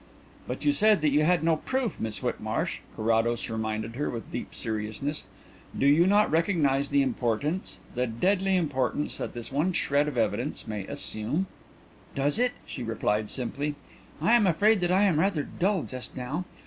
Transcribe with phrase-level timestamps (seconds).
[0.47, 4.55] "But you said that you had no proof, Miss Whitmarsh," Carrados reminded her, with deep
[4.55, 5.25] seriousness.
[5.77, 10.67] "Do you not recognize the importance the deadly importance that this one shred of evidence
[10.67, 11.45] may assume?"
[12.15, 13.75] "Does it?" she replied simply.
[14.19, 16.45] "I am afraid that I am rather dull just now.